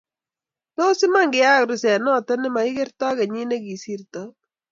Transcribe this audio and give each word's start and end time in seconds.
Tos, 0.77 0.99
Iman 1.07 1.27
kiyeyak 1.33 1.63
ruset 1.69 1.99
noto 2.05 2.31
nimagigertoi 2.37 3.17
kenyit 3.17 3.47
negisirtoi 3.47 4.29